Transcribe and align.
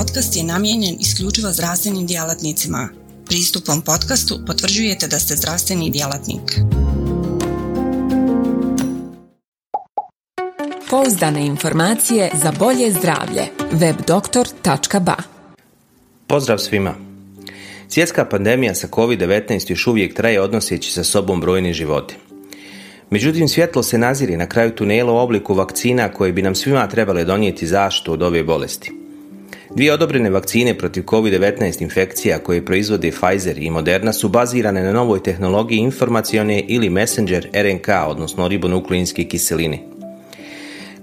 podcast 0.00 0.36
je 0.36 0.44
namijenjen 0.44 0.96
isključivo 1.00 1.52
zdravstvenim 1.52 2.06
djelatnicima. 2.06 2.88
Pristupom 3.26 3.82
podcastu 3.82 4.38
potvrđujete 4.46 5.06
da 5.06 5.18
ste 5.18 5.36
zdravstveni 5.36 5.90
djelatnik. 5.90 6.60
Pouzdane 10.90 11.46
informacije 11.46 12.30
za 12.42 12.52
bolje 12.58 12.92
zdravlje. 12.92 13.42
webdoktor.ba 13.72 15.16
Pozdrav 16.26 16.58
svima! 16.58 16.94
Svjetska 17.88 18.24
pandemija 18.24 18.74
sa 18.74 18.88
COVID-19 18.88 19.70
još 19.70 19.86
uvijek 19.86 20.14
traje 20.14 20.40
odnoseći 20.40 20.92
sa 20.92 21.04
sobom 21.04 21.40
brojne 21.40 21.72
živote. 21.72 22.14
Međutim, 23.10 23.48
svjetlo 23.48 23.82
se 23.82 23.98
naziri 23.98 24.36
na 24.36 24.48
kraju 24.48 24.70
tunela 24.70 25.12
u 25.12 25.16
obliku 25.16 25.54
vakcina 25.54 26.12
koje 26.12 26.32
bi 26.32 26.42
nam 26.42 26.54
svima 26.54 26.88
trebale 26.88 27.24
donijeti 27.24 27.66
zaštitu 27.66 28.12
od 28.12 28.22
ove 28.22 28.42
bolesti. 28.42 29.00
Dvije 29.74 29.92
odobrene 29.92 30.30
vakcine 30.30 30.78
protiv 30.78 31.02
COVID-19 31.02 31.82
infekcija 31.82 32.38
koje 32.38 32.64
proizvode 32.64 33.10
Pfizer 33.10 33.58
i 33.58 33.70
Moderna 33.70 34.12
su 34.12 34.28
bazirane 34.28 34.82
na 34.82 34.92
novoj 34.92 35.22
tehnologiji 35.22 35.78
informacione 35.78 36.60
ili 36.68 36.90
messenger 36.90 37.48
RNK, 37.54 37.88
odnosno 38.08 38.48
ribonukleinske 38.48 39.24
kiseline. 39.24 39.78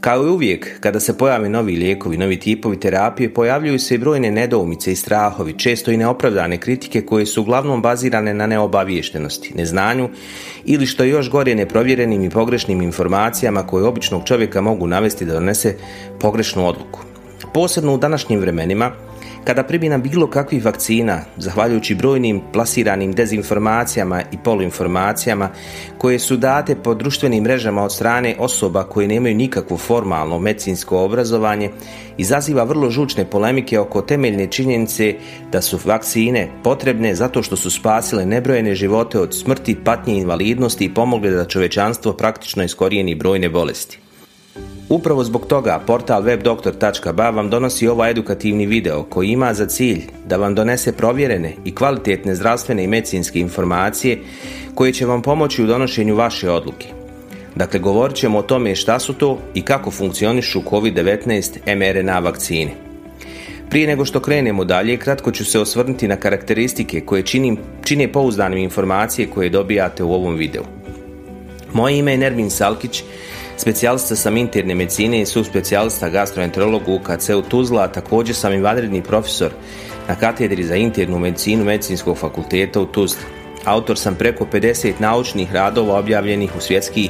Kao 0.01 0.23
i 0.23 0.29
uvijek, 0.29 0.79
kada 0.79 0.99
se 0.99 1.17
pojave 1.17 1.49
novi 1.49 1.75
lijekovi, 1.75 2.17
novi 2.17 2.39
tipovi 2.39 2.79
terapije, 2.79 3.33
pojavljuju 3.33 3.79
se 3.79 3.95
i 3.95 3.97
brojne 3.97 4.31
nedoumice 4.31 4.91
i 4.91 4.95
strahovi, 4.95 5.59
često 5.59 5.91
i 5.91 5.97
neopravdane 5.97 6.57
kritike 6.57 7.01
koje 7.01 7.25
su 7.25 7.41
uglavnom 7.41 7.81
bazirane 7.81 8.33
na 8.33 8.47
neobaviještenosti, 8.47 9.53
neznanju 9.55 10.09
ili 10.65 10.85
što 10.85 11.03
je 11.03 11.09
još 11.09 11.29
gore 11.29 11.55
neprovjerenim 11.55 12.23
i 12.23 12.29
pogrešnim 12.29 12.81
informacijama 12.81 13.67
koje 13.67 13.85
običnog 13.85 14.23
čovjeka 14.25 14.61
mogu 14.61 14.87
navesti 14.87 15.25
da 15.25 15.33
donese 15.33 15.75
pogrešnu 16.19 16.67
odluku. 16.67 17.06
Posebno 17.57 17.93
u 17.93 17.97
današnjim 17.97 18.39
vremenima, 18.39 18.91
kada 19.43 19.63
primjena 19.63 19.97
bilo 19.97 20.27
kakvih 20.27 20.65
vakcina, 20.65 21.21
zahvaljujući 21.37 21.95
brojnim 21.95 22.41
plasiranim 22.53 23.13
dezinformacijama 23.13 24.21
i 24.31 24.37
poluinformacijama 24.43 25.49
koje 25.97 26.19
su 26.19 26.37
date 26.37 26.75
po 26.75 26.93
društvenim 26.93 27.43
mrežama 27.43 27.83
od 27.83 27.93
strane 27.93 28.35
osoba 28.39 28.83
koje 28.83 29.07
nemaju 29.07 29.35
nikakvo 29.35 29.77
formalno 29.77 30.39
medicinsko 30.39 30.99
obrazovanje, 30.99 31.71
izaziva 32.17 32.63
vrlo 32.63 32.89
žučne 32.89 33.25
polemike 33.25 33.79
oko 33.79 34.01
temeljne 34.01 34.47
činjenice 34.47 35.15
da 35.51 35.61
su 35.61 35.79
vakcine 35.85 36.49
potrebne 36.63 37.15
zato 37.15 37.43
što 37.43 37.55
su 37.55 37.71
spasile 37.71 38.25
nebrojene 38.25 38.75
živote 38.75 39.19
od 39.19 39.35
smrti, 39.35 39.77
patnje 39.83 40.17
invalidnosti 40.17 40.85
i 40.85 40.93
pomogle 40.93 41.31
da 41.31 41.45
čovečanstvo 41.45 42.13
praktično 42.13 42.63
iskorijeni 42.63 43.15
brojne 43.15 43.49
bolesti. 43.49 43.99
Upravo 44.89 45.23
zbog 45.23 45.45
toga 45.45 45.79
portal 45.87 46.23
webdoktor.ba 46.23 47.29
vam 47.29 47.49
donosi 47.49 47.87
ovaj 47.87 48.11
edukativni 48.11 48.65
video 48.65 49.03
koji 49.03 49.27
ima 49.27 49.53
za 49.53 49.65
cilj 49.65 50.01
da 50.25 50.37
vam 50.37 50.55
donese 50.55 50.91
provjerene 50.91 51.53
i 51.65 51.75
kvalitetne 51.75 52.35
zdravstvene 52.35 52.83
i 52.83 52.87
medicinske 52.87 53.39
informacije 53.39 54.19
koje 54.75 54.93
će 54.93 55.05
vam 55.05 55.21
pomoći 55.21 55.63
u 55.63 55.67
donošenju 55.67 56.15
vaše 56.15 56.49
odluke. 56.49 56.87
Dakle, 57.55 57.79
govorit 57.79 58.15
ćemo 58.15 58.39
o 58.39 58.41
tome 58.41 58.75
šta 58.75 58.99
su 58.99 59.13
to 59.13 59.39
i 59.53 59.61
kako 59.61 59.91
funkcionišu 59.91 60.61
COVID-19 60.61 61.75
mRNA 61.75 62.19
vakcine. 62.19 62.71
Prije 63.69 63.87
nego 63.87 64.05
što 64.05 64.19
krenemo 64.19 64.65
dalje, 64.65 64.97
kratko 64.97 65.31
ću 65.31 65.45
se 65.45 65.59
osvrnuti 65.59 66.07
na 66.07 66.15
karakteristike 66.15 67.01
koje 67.01 67.23
činim, 67.23 67.57
čine 67.83 68.11
pouzdanim 68.11 68.59
informacije 68.59 69.27
koje 69.27 69.49
dobijate 69.49 70.03
u 70.03 70.13
ovom 70.13 70.35
videu. 70.35 70.63
Moje 71.73 71.97
ime 71.97 72.11
je 72.11 72.17
Nermin 72.17 72.49
Salkić, 72.49 73.03
specijalista 73.57 74.15
sam 74.15 74.37
interne 74.37 74.75
medicine 74.75 75.21
i 75.21 75.25
subspecijalista 75.25 76.09
gastroenterolog 76.09 76.81
u 76.87 76.95
UKC 76.95 77.29
u 77.29 77.41
Tuzla, 77.41 77.83
a 77.83 77.87
također 77.87 78.35
sam 78.35 78.53
i 78.53 78.61
vanredni 78.61 79.03
profesor 79.03 79.51
na 80.07 80.15
katedri 80.15 80.63
za 80.63 80.75
internu 80.75 81.19
medicinu 81.19 81.65
Medicinskog 81.65 82.17
fakulteta 82.17 82.81
u 82.81 82.85
Tuzli. 82.85 83.21
Autor 83.65 83.97
sam 83.97 84.15
preko 84.15 84.45
50 84.45 84.93
naučnih 84.99 85.53
radova 85.53 85.99
objavljenih 85.99 86.55
u 86.57 86.61
svjetski 86.61 87.09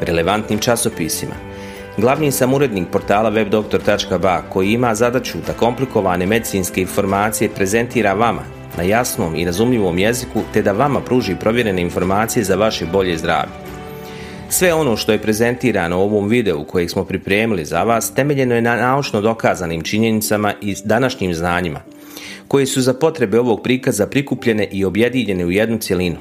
relevantnim 0.00 0.58
časopisima. 0.58 1.34
Glavni 1.96 2.32
sam 2.32 2.54
urednik 2.54 2.88
portala 2.92 3.30
webdoktor.ba 3.30 4.42
koji 4.52 4.68
ima 4.68 4.94
zadaću 4.94 5.38
da 5.46 5.52
komplikovane 5.52 6.26
medicinske 6.26 6.80
informacije 6.80 7.50
prezentira 7.50 8.12
vama 8.12 8.42
na 8.76 8.82
jasnom 8.82 9.36
i 9.36 9.44
razumljivom 9.44 9.98
jeziku 9.98 10.42
te 10.52 10.62
da 10.62 10.72
vama 10.72 11.00
pruži 11.00 11.36
provjerene 11.40 11.82
informacije 11.82 12.44
za 12.44 12.56
vaše 12.56 12.86
bolje 12.86 13.18
zdravlje. 13.18 13.65
Sve 14.50 14.74
ono 14.74 14.96
što 14.96 15.12
je 15.12 15.18
prezentirano 15.18 15.98
u 15.98 16.02
ovom 16.02 16.28
videu 16.28 16.64
kojeg 16.64 16.90
smo 16.90 17.04
pripremili 17.04 17.64
za 17.64 17.82
vas 17.82 18.14
temeljeno 18.14 18.54
je 18.54 18.62
na 18.62 18.76
naučno 18.76 19.20
dokazanim 19.20 19.82
činjenicama 19.82 20.54
i 20.62 20.74
današnjim 20.84 21.34
znanjima, 21.34 21.80
koje 22.48 22.66
su 22.66 22.80
za 22.80 22.94
potrebe 22.94 23.40
ovog 23.40 23.62
prikaza 23.62 24.06
prikupljene 24.06 24.68
i 24.72 24.84
objedinjene 24.84 25.44
u 25.44 25.50
jednu 25.50 25.78
cjelinu. 25.78 26.16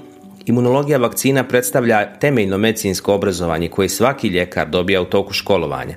Imunologija 0.46 0.98
vakcina 0.98 1.44
predstavlja 1.44 2.20
temeljno 2.20 2.58
medicinsko 2.58 3.14
obrazovanje 3.14 3.70
koje 3.70 3.90
svaki 3.90 4.28
ljekar 4.28 4.70
dobija 4.70 5.02
u 5.02 5.06
toku 5.06 5.34
školovanja. 5.34 5.96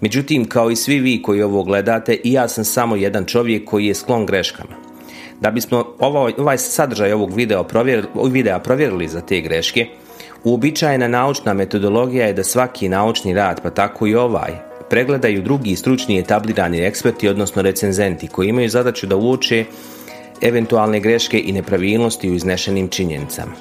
Međutim, 0.00 0.44
kao 0.44 0.70
i 0.70 0.76
svi 0.76 1.00
vi 1.00 1.22
koji 1.22 1.42
ovo 1.42 1.62
gledate, 1.62 2.18
i 2.24 2.32
ja 2.32 2.48
sam 2.48 2.64
samo 2.64 2.96
jedan 2.96 3.24
čovjek 3.24 3.64
koji 3.64 3.86
je 3.86 3.94
sklon 3.94 4.26
greškama. 4.26 4.76
Da 5.40 5.50
bismo 5.50 5.84
ovaj, 5.98 6.32
ovaj 6.38 6.58
sadržaj 6.58 7.12
ovog 7.12 7.34
videa 7.34 7.62
provjerili, 7.62 8.08
videa 8.30 8.58
provjerili 8.58 9.08
za 9.08 9.20
te 9.20 9.40
greške, 9.40 9.86
Uobičajena 10.44 11.08
naučna 11.08 11.54
metodologija 11.54 12.26
je 12.26 12.32
da 12.32 12.44
svaki 12.44 12.88
naučni 12.88 13.34
rad, 13.34 13.60
pa 13.62 13.70
tako 13.70 14.06
i 14.06 14.14
ovaj, 14.14 14.52
pregledaju 14.90 15.42
drugi 15.42 15.76
stručni 15.76 16.18
etablirani 16.18 16.80
eksperti, 16.80 17.28
odnosno 17.28 17.62
recenzenti, 17.62 18.28
koji 18.28 18.48
imaju 18.48 18.68
zadaću 18.68 19.06
da 19.06 19.16
uoče 19.16 19.64
eventualne 20.42 21.00
greške 21.00 21.42
i 21.44 21.52
nepravilnosti 21.52 22.30
u 22.30 22.34
iznešenim 22.34 22.88
činjenicama. 22.88 23.52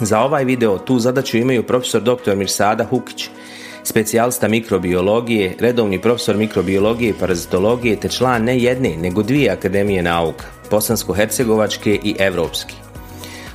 Za 0.00 0.20
ovaj 0.20 0.44
video 0.44 0.78
tu 0.78 0.98
zadaću 0.98 1.36
imaju 1.36 1.62
profesor 1.62 2.02
dr. 2.02 2.36
Mirsada 2.36 2.84
Hukić, 2.84 3.28
specijalista 3.84 4.48
mikrobiologije, 4.48 5.54
redovni 5.60 6.00
profesor 6.00 6.36
mikrobiologije 6.36 7.10
i 7.10 7.18
parazitologije 7.20 7.96
te 7.96 8.08
član 8.08 8.44
ne 8.44 8.58
jedne, 8.58 8.96
nego 8.96 9.22
dvije 9.22 9.50
akademije 9.50 10.02
nauka, 10.02 10.44
bosansko-hercegovačke 10.70 11.98
i 12.04 12.14
evropski. 12.18 12.89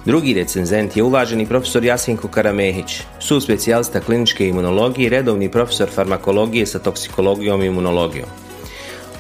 Drugi 0.06 0.34
recenzent 0.34 0.98
je 0.98 1.04
uvaženi 1.04 1.46
profesor 1.46 1.84
Jasinko 1.84 2.28
Karamehić, 2.28 3.02
su 3.20 3.42
specijalista 3.42 4.00
kliničke 4.00 4.48
imunologije 4.48 5.06
i 5.06 5.10
redovni 5.10 5.52
profesor 5.52 5.90
farmakologije 5.90 6.66
sa 6.66 6.80
toksikologijom 6.80 7.64
i 7.64 7.66
imunologijom. 7.66 8.28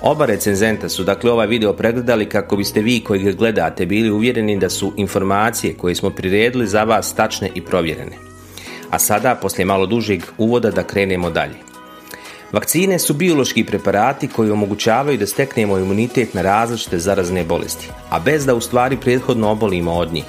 Oba 0.01 0.25
recenzenta 0.25 0.89
su 0.89 1.03
dakle 1.03 1.31
ovaj 1.31 1.47
video 1.47 1.73
pregledali 1.73 2.29
kako 2.29 2.57
biste 2.57 2.81
vi 2.81 2.99
koji 2.99 3.23
ga 3.23 3.31
gledate 3.31 3.85
bili 3.85 4.11
uvjereni 4.11 4.59
da 4.59 4.69
su 4.69 4.93
informacije 4.97 5.73
koje 5.73 5.95
smo 5.95 6.09
priredili 6.09 6.67
za 6.67 6.83
vas 6.83 7.13
tačne 7.13 7.49
i 7.55 7.61
provjerene. 7.61 8.17
A 8.89 8.99
sada, 8.99 9.35
poslije 9.35 9.65
malo 9.65 9.85
dužeg 9.85 10.23
uvoda, 10.37 10.71
da 10.71 10.83
krenemo 10.83 11.29
dalje. 11.29 11.55
Vakcine 12.51 12.99
su 12.99 13.13
biološki 13.13 13.63
preparati 13.63 14.27
koji 14.27 14.51
omogućavaju 14.51 15.17
da 15.17 15.27
steknemo 15.27 15.77
imunitet 15.77 16.33
na 16.33 16.41
različite 16.41 16.99
zarazne 16.99 17.43
bolesti, 17.43 17.89
a 18.09 18.19
bez 18.19 18.45
da 18.45 18.55
u 18.55 18.61
stvari 18.61 18.97
prethodno 18.97 19.51
obolimo 19.51 19.93
od 19.93 20.13
njih. 20.13 20.25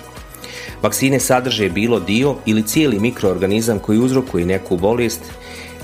Vakcine 0.86 1.20
sadrže 1.20 1.68
bilo 1.68 2.00
dio 2.00 2.34
ili 2.46 2.62
cijeli 2.62 2.98
mikroorganizam 3.00 3.78
koji 3.78 3.98
uzrokuje 3.98 4.46
neku 4.46 4.76
bolest, 4.76 5.20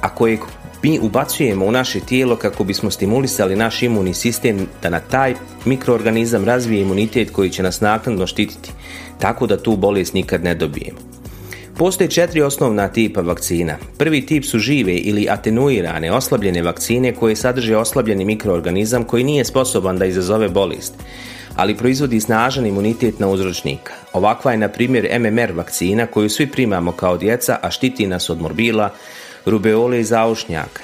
a 0.01 0.09
kojeg 0.15 0.41
mi 0.83 0.99
ubacujemo 1.03 1.67
u 1.67 1.73
naše 1.73 2.01
tijelo 2.01 2.37
kako 2.37 2.65
bismo 2.65 2.91
stimulisali 2.91 3.57
naš 3.57 3.83
imunni 3.83 4.15
sistem 4.15 4.67
da 4.83 4.91
na 4.91 5.01
taj 5.01 5.35
mikroorganizam 5.65 6.45
razvije 6.45 6.83
imunitet 6.83 7.31
koji 7.31 7.51
će 7.51 7.63
nas 7.63 7.81
naknadno 7.81 8.27
štititi, 8.27 8.71
tako 9.19 9.47
da 9.47 9.63
tu 9.63 9.77
bolest 9.77 10.15
nikad 10.15 10.45
ne 10.45 10.55
dobijemo. 10.55 10.99
Postoje 11.79 12.11
četiri 12.11 12.43
osnovna 12.43 12.89
tipa 12.89 13.21
vakcina. 13.21 13.77
Prvi 13.99 14.27
tip 14.27 14.45
su 14.45 14.59
žive 14.59 14.95
ili 14.95 15.27
atenuirane, 15.31 16.13
oslabljene 16.13 16.63
vakcine 16.63 17.15
koje 17.15 17.37
sadrže 17.37 17.77
oslabljeni 17.77 18.25
mikroorganizam 18.25 19.05
koji 19.05 19.25
nije 19.25 19.45
sposoban 19.45 19.99
da 19.99 20.05
izazove 20.05 20.49
bolest 20.49 20.95
ali 21.57 21.77
proizvodi 21.77 22.21
snažan 22.21 22.67
imunitet 22.67 23.21
na 23.21 23.29
uzročnika. 23.29 23.93
Ovakva 24.13 24.51
je, 24.51 24.57
na 24.57 24.69
primjer, 24.69 25.21
MMR 25.21 25.53
vakcina 25.53 26.07
koju 26.07 26.29
svi 26.29 26.47
primamo 26.47 26.93
kao 26.93 27.17
djeca, 27.17 27.59
a 27.63 27.71
štiti 27.71 28.07
nas 28.07 28.31
od 28.31 28.41
morbila, 28.41 28.91
rubeole 29.47 30.01
i 30.01 30.05
zaušnjaka. 30.05 30.83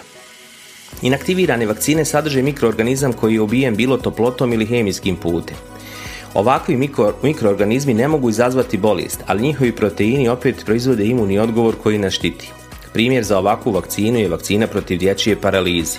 Inaktivirane 1.03 1.67
vakcine 1.67 2.05
sadrže 2.05 2.43
mikroorganizam 2.43 3.13
koji 3.13 3.35
je 3.35 3.41
ubijen 3.41 3.77
bilo 3.77 3.97
toplotom 3.97 4.53
ili 4.53 4.67
hemijskim 4.67 5.17
putem. 5.17 5.57
Ovakvi 6.35 6.77
mikro, 6.77 7.15
mikroorganizmi 7.23 7.95
ne 7.95 8.09
mogu 8.09 8.31
izazvati 8.31 8.79
bolest, 8.79 9.21
ali 9.27 9.43
njihovi 9.43 9.73
proteini 9.73 10.29
opet 10.29 10.65
proizvode 10.65 11.05
imunni 11.05 11.39
odgovor 11.39 11.75
koji 11.83 11.99
nas 11.99 12.13
štiti. 12.13 12.53
Primjer 12.93 13.25
za 13.25 13.39
ovakvu 13.39 13.73
vakcinu 13.73 14.19
je 14.19 14.29
vakcina 14.29 14.67
protiv 14.67 14.99
dječje 14.99 15.41
paralize. 15.41 15.99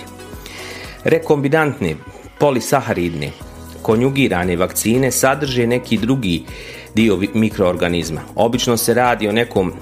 Rekombinantne 1.04 1.96
polisaharidne 2.38 3.30
konjugirane 3.82 4.56
vakcine 4.56 5.10
sadrže 5.10 5.66
neki 5.66 5.98
drugi 5.98 6.42
dio 6.94 7.18
mikroorganizma. 7.34 8.20
Obično 8.34 8.76
se 8.76 8.94
radi 8.94 9.28
o 9.28 9.32
nekom 9.32 9.72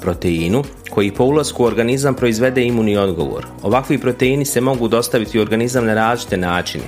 proteinu 0.00 0.64
koji 0.90 1.10
po 1.10 1.24
ulasku 1.24 1.62
u 1.62 1.66
organizam 1.66 2.14
proizvede 2.14 2.64
imunni 2.64 2.96
odgovor. 2.96 3.46
Ovakvi 3.62 3.98
proteini 3.98 4.44
se 4.44 4.60
mogu 4.60 4.88
dostaviti 4.88 5.38
u 5.38 5.42
organizam 5.42 5.86
na 5.86 5.94
različite 5.94 6.36
načine. 6.36 6.84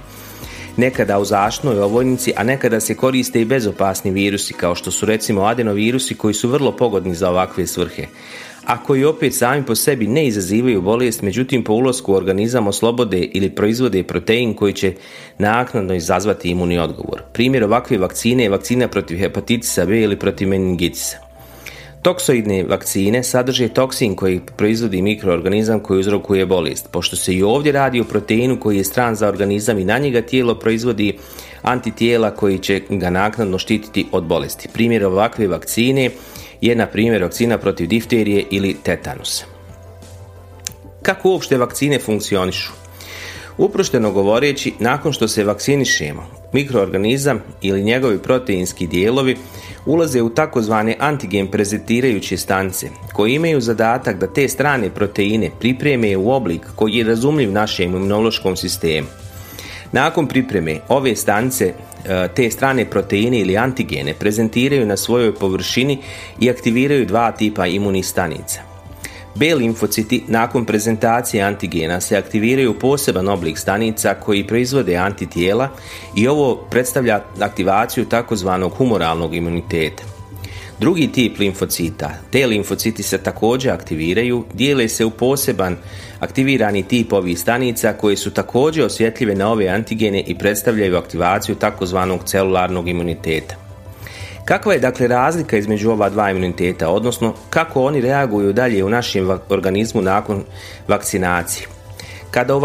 nekada 0.77 1.19
u 1.19 1.25
zaštnoj 1.25 1.81
ovojnici, 1.81 2.33
a 2.37 2.45
nekada 2.45 2.81
se 2.81 2.95
koriste 2.95 3.41
i 3.41 3.45
bezopasni 3.45 4.11
virusi, 4.11 4.53
kao 4.53 4.75
što 4.75 4.91
su 4.91 5.07
recimo 5.07 5.43
adenovirusi 5.43 6.15
koji 6.15 6.35
su 6.35 6.49
vrlo 6.49 6.73
pogodni 6.73 7.15
za 7.15 7.31
ovakve 7.31 7.67
svrhe 7.67 8.07
a 8.67 8.83
koji 8.83 9.05
opet 9.05 9.35
sami 9.35 9.63
po 9.63 9.75
sebi 9.75 10.07
ne 10.07 10.27
izazivaju 10.27 10.83
bolest, 10.83 11.23
međutim 11.23 11.65
po 11.65 11.73
ulasku 11.73 12.13
u 12.13 12.17
organizam 12.17 12.67
oslobode 12.67 13.19
ili 13.19 13.51
proizvode 13.51 14.03
protein 14.03 14.55
koji 14.55 14.73
će 14.73 14.93
naknadno 15.39 15.95
izazvati 15.95 16.49
imunni 16.49 16.79
odgovor. 16.79 17.23
Primjer 17.33 17.65
ovakve 17.65 17.99
vakcine 17.99 18.43
je 18.43 18.51
vakcina 18.51 18.89
protiv 18.89 19.19
hepatitisa 19.19 19.87
B 19.87 20.01
ili 20.01 20.19
protiv 20.19 20.49
meningitisa. 20.49 21.17
Toksoidne 22.03 22.65
vakcine 22.65 23.23
sadrže 23.23 23.69
toksin 23.69 24.17
koji 24.17 24.41
proizvodi 24.57 25.03
mikroorganizam 25.03 25.81
koji 25.81 26.01
uzrokuje 26.01 26.47
bolest. 26.47 26.89
Pošto 26.91 27.17
se 27.17 27.35
i 27.35 27.43
ovdje 27.43 27.73
radi 27.73 28.01
o 28.01 28.05
proteinu 28.05 28.61
koji 28.61 28.77
je 28.77 28.85
stran 28.85 29.15
za 29.15 29.29
organizam 29.29 29.79
i 29.79 29.85
na 29.85 29.99
njega 29.99 30.23
tijelo 30.23 30.55
proizvodi 30.55 31.19
antitijela 31.62 32.31
koji 32.31 32.59
će 32.59 32.81
ga 32.91 33.11
naknadno 33.11 33.59
štititi 33.59 34.07
od 34.12 34.25
bolesti. 34.25 34.69
Primjer 34.73 35.05
ovakve 35.05 35.47
vakcine 35.47 36.11
je 36.61 36.75
na 36.75 36.87
primjer 36.87 37.23
vakcina 37.23 37.58
protiv 37.58 37.88
difterije 37.88 38.44
ili 38.50 38.76
tetanusa. 38.82 39.44
Kako 41.03 41.31
uopšte 41.31 41.56
vakcine 41.56 41.99
funkcionišu? 41.99 42.73
Uprošteno 43.58 44.12
govoreći, 44.12 44.73
nakon 44.79 45.12
što 45.12 45.29
se 45.29 45.44
vakcinišemo, 45.44 46.26
mikroorganizam 46.53 47.43
ili 47.62 47.85
njegovi 47.85 48.19
proteinski 48.19 48.87
dijelovi 48.87 49.37
ulaze 49.87 50.23
u 50.23 50.31
takozvane 50.31 50.97
antigen 51.00 51.50
prezentirajuće 51.50 52.37
stanice, 52.37 52.88
koji 53.12 53.35
imaju 53.35 53.61
zadatak 53.61 54.19
da 54.19 54.26
te 54.26 54.49
strane 54.49 54.91
proteine 54.91 55.50
pripreme 55.61 56.17
u 56.17 56.31
oblik 56.31 56.62
koji 56.75 56.94
je 56.94 57.05
razumljiv 57.05 57.52
našem 57.52 57.94
imunološkom 57.94 58.56
sistemu. 58.56 59.09
Nakon 59.93 60.27
pripreme 60.27 60.81
ove 60.88 61.17
stanice 61.17 61.65
e, 61.65 62.29
te 62.35 62.50
strane 62.50 62.85
proteine 62.85 63.38
ili 63.38 63.56
antigene 63.56 64.15
prezentiraju 64.15 64.87
na 64.87 64.97
svojoj 64.97 65.35
površini 65.35 65.99
i 66.41 66.50
aktiviraju 66.50 67.06
dva 67.06 67.33
tipa 67.33 67.67
imunih 67.67 68.06
stanica. 68.06 68.61
B 69.35 69.55
limfociti 69.55 70.25
nakon 70.29 70.65
prezentacije 70.65 71.43
antigena 71.43 72.00
se 72.00 72.17
aktiviraju 72.17 72.79
poseban 72.79 73.29
oblik 73.29 73.59
stanica 73.59 74.15
koji 74.15 74.47
proizvode 74.47 74.97
antitijela 74.97 75.69
i 76.17 76.29
ovo 76.29 76.56
predstavlja 76.71 77.21
aktivaciju 77.41 78.05
takozvanog 78.05 78.73
humoralnog 78.73 79.35
imuniteta. 79.35 80.03
Drugi 80.81 81.12
tip 81.12 81.38
limfocita, 81.38 82.11
te 82.31 82.47
limfociti 82.47 83.03
se 83.03 83.19
također 83.19 83.73
aktiviraju, 83.73 84.44
dijele 84.55 84.88
se 84.88 85.05
u 85.05 85.11
poseban 85.11 85.77
aktivirani 86.26 86.82
tip 86.82 87.12
ovih 87.12 87.38
stanica 87.38 87.93
koje 87.93 88.17
su 88.17 88.31
također 88.31 88.84
osjetljive 88.84 89.34
na 89.34 89.52
ove 89.52 89.69
antigene 89.69 90.20
i 90.20 90.38
predstavljaju 90.38 90.96
aktivaciju 90.96 91.55
takozvanog 91.55 92.25
celularnog 92.25 92.88
imuniteta. 92.88 93.55
Kakva 94.44 94.73
je 94.73 94.78
dakle 94.78 95.08
razlika 95.08 95.56
između 95.56 95.90
ova 95.90 96.08
dva 96.08 96.31
imuniteta, 96.31 96.88
odnosno 96.90 97.34
kako 97.50 97.84
oni 97.84 98.00
reaguju 98.00 98.52
dalje 98.52 98.84
u 98.84 98.90
našem 98.90 99.38
organizmu 99.49 100.02
nakon 100.02 100.44
vakcinacije? 100.88 101.67
Kada 102.31 102.56
u 102.56 102.62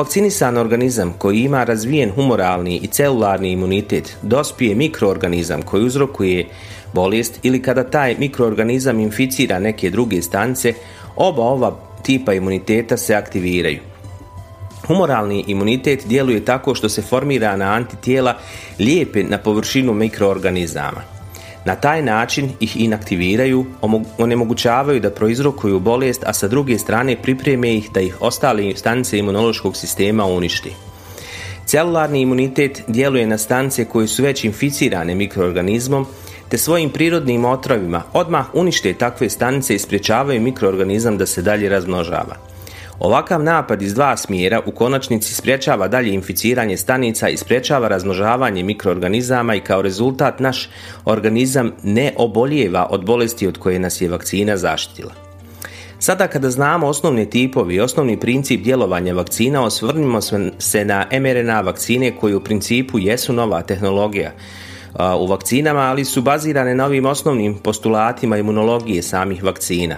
organizam 0.57 1.13
koji 1.17 1.39
ima 1.39 1.63
razvijen 1.63 2.11
humoralni 2.11 2.79
i 2.83 2.87
celularni 2.87 3.51
imunitet 3.51 4.17
dospije 4.21 4.75
mikroorganizam 4.75 5.61
koji 5.61 5.85
uzrokuje 5.85 6.45
bolest 6.93 7.39
ili 7.43 7.61
kada 7.61 7.83
taj 7.83 8.15
mikroorganizam 8.19 8.99
inficira 8.99 9.59
neke 9.59 9.89
druge 9.89 10.21
stanice, 10.21 10.73
oba 11.15 11.41
ova 11.41 11.90
tipa 12.03 12.33
imuniteta 12.33 12.97
se 12.97 13.15
aktiviraju. 13.15 13.79
Humoralni 14.87 15.43
imunitet 15.47 16.07
djeluje 16.07 16.45
tako 16.45 16.75
što 16.75 16.89
se 16.89 17.01
formira 17.01 17.55
na 17.55 17.73
antitijela 17.73 18.37
lijepe 18.79 19.23
na 19.23 19.37
površinu 19.37 19.93
mikroorganizama. 19.93 21.01
Na 21.65 21.75
taj 21.75 22.01
način 22.01 22.49
ih 22.59 22.81
inaktiviraju, 22.81 23.65
onemogućavaju 24.17 24.99
da 24.99 25.09
proizrokuju 25.09 25.79
bolest, 25.79 26.23
a 26.25 26.33
sa 26.33 26.47
druge 26.47 26.79
strane 26.79 27.15
pripreme 27.21 27.75
ih 27.75 27.89
da 27.93 28.01
ih 28.01 28.21
ostale 28.21 28.75
stanice 28.75 29.17
imunološkog 29.17 29.77
sistema 29.77 30.25
uništi. 30.25 30.71
Celularni 31.65 32.21
imunitet 32.21 32.81
djeluje 32.87 33.27
na 33.27 33.37
stanice 33.37 33.85
koje 33.85 34.07
su 34.07 34.23
već 34.23 34.43
inficirane 34.43 35.15
mikroorganizmom, 35.15 36.05
te 36.51 36.57
svojim 36.57 36.89
prirodnim 36.89 37.45
otrovima 37.45 38.03
odmah 38.13 38.45
unište 38.53 38.93
takve 38.93 39.29
stanice 39.29 39.75
i 39.75 39.79
spriječavaju 39.79 40.41
mikroorganizam 40.41 41.17
da 41.17 41.25
se 41.25 41.41
dalje 41.41 41.69
razmnožava. 41.69 42.35
Ovakav 42.99 43.43
napad 43.43 43.81
iz 43.81 43.93
dva 43.93 44.17
smjera 44.17 44.61
u 44.65 44.71
konačnici 44.71 45.33
sprječava 45.33 45.87
dalje 45.87 46.13
inficiranje 46.13 46.77
stanica 46.77 47.29
i 47.29 47.37
sprječava 47.37 47.87
razmnožavanje 47.87 48.63
mikroorganizama 48.63 49.55
i 49.55 49.59
kao 49.59 49.81
rezultat 49.81 50.39
naš 50.39 50.69
organizam 51.05 51.71
ne 51.83 52.13
obolijeva 52.17 52.87
od 52.89 53.05
bolesti 53.05 53.47
od 53.47 53.57
koje 53.57 53.79
nas 53.79 54.01
je 54.01 54.09
vakcina 54.09 54.57
zaštitila. 54.57 55.11
Sada 55.99 56.27
kada 56.27 56.49
znamo 56.49 56.87
osnovni 56.87 57.29
tipovi 57.29 57.75
i 57.75 57.79
osnovni 57.79 58.19
princip 58.19 58.61
djelovanja 58.63 59.13
vakcina, 59.13 59.63
osvrnimo 59.63 60.21
se 60.59 60.85
na 60.85 61.07
mRNA 61.11 61.61
vakcine 61.61 62.11
koji 62.19 62.35
u 62.35 62.43
principu 62.43 62.99
jesu 62.99 63.33
nova 63.33 63.61
tehnologija 63.61 64.31
u 65.19 65.27
vakcinama, 65.27 65.79
ali 65.79 66.05
su 66.05 66.21
bazirane 66.21 66.75
na 66.75 66.85
ovim 66.85 67.05
osnovnim 67.05 67.55
postulatima 67.63 68.37
imunologije 68.37 69.01
samih 69.01 69.43
vakcina. 69.43 69.95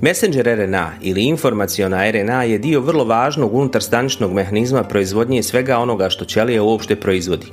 Messenger 0.00 0.46
RNA 0.46 0.90
ili 1.02 1.24
informaciona 1.24 2.10
RNA 2.10 2.42
je 2.42 2.58
dio 2.58 2.80
vrlo 2.80 3.04
važnog 3.04 3.54
unutarstaničnog 3.54 4.32
mehanizma 4.32 4.82
proizvodnje 4.84 5.42
svega 5.42 5.78
onoga 5.78 6.10
što 6.10 6.24
ćelija 6.24 6.62
uopšte 6.62 6.96
proizvodi. 6.96 7.46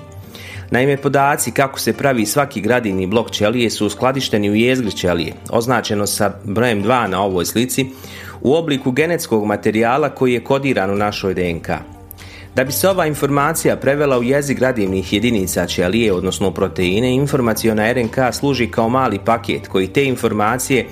Naime, 0.72 0.98
podaci 0.98 1.52
kako 1.52 1.80
se 1.80 1.94
pravi 1.94 2.26
svaki 2.26 2.62
gradivni 2.62 3.08
blok 3.08 3.32
ćelije 3.32 3.70
su 3.70 3.86
uskladišteni 3.86 4.50
u 4.50 4.56
jezgri 4.56 4.92
ćelije, 4.92 5.34
označeno 5.50 6.08
sa 6.08 6.34
brojem 6.44 6.84
2 6.84 7.08
na 7.08 7.22
ovoj 7.22 7.46
slici, 7.46 7.86
u 8.42 8.56
obliku 8.56 8.92
genetskog 8.92 9.46
materijala 9.46 10.10
koji 10.10 10.34
je 10.34 10.44
kodiran 10.44 10.92
u 10.92 10.96
našoj 10.96 11.34
DNK. 11.34 11.70
Da 12.56 12.64
bi 12.64 12.72
se 12.72 12.90
ova 12.90 13.06
informacija 13.06 13.76
prevela 13.76 14.20
u 14.20 14.24
jezik 14.24 14.58
gradivnih 14.58 15.14
jedinica 15.14 15.66
ćelije, 15.66 16.14
odnosno 16.14 16.52
proteine, 16.52 17.16
informaciona 17.16 17.94
RNK 17.94 18.16
služi 18.32 18.68
kao 18.68 18.90
mali 18.90 19.20
paket 19.26 19.68
koji 19.68 19.88
te 19.88 20.06
informacije 20.06 20.86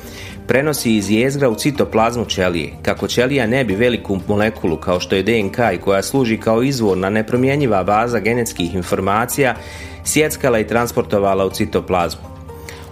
prenosi 0.48 0.96
iz 0.96 1.12
jezgra 1.12 1.50
u 1.50 1.56
citoplazmu 1.56 2.26
ćelije, 2.26 2.74
kako 2.82 3.08
ćelija 3.08 3.48
ne 3.48 3.64
bi 3.64 3.76
veliku 3.76 4.20
molekulu 4.28 4.78
kao 4.78 5.00
što 5.00 5.16
je 5.16 5.24
DNK 5.24 5.58
i 5.74 5.78
koja 5.78 6.04
služi 6.04 6.38
kao 6.38 6.64
izvorna 6.64 7.10
nepromjenjiva 7.10 7.84
baza 7.84 8.20
genetskih 8.20 8.76
informacija 8.76 9.56
sjeckala 10.04 10.60
i 10.60 10.68
transportovala 10.68 11.46
u 11.46 11.50
citoplazmu. 11.50 12.22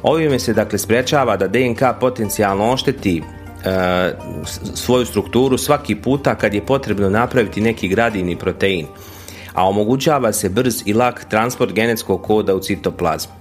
Ovime 0.03 0.39
se 0.39 0.53
dakle 0.53 0.79
sprečava 0.79 1.37
da 1.37 1.47
DNK 1.47 1.81
potencijalno 1.99 2.71
ošteti 2.71 3.23
svoju 4.75 5.05
strukturu 5.05 5.57
svaki 5.57 5.95
puta 5.95 6.35
kad 6.35 6.53
je 6.53 6.65
potrebno 6.65 7.09
napraviti 7.09 7.61
neki 7.61 7.87
gradivni 7.87 8.35
protein, 8.35 8.87
a 9.53 9.69
omogućava 9.69 10.33
se 10.33 10.49
brz 10.49 10.81
i 10.85 10.93
lak 10.93 11.25
transport 11.29 11.73
genetskog 11.73 12.23
koda 12.23 12.55
u 12.55 12.59
citoplazmu. 12.59 13.33